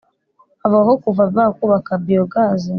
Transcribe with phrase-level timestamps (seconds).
[0.65, 2.69] avuga ko kuva bakubaka biyogazi